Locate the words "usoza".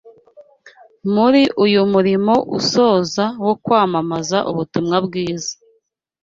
2.59-3.25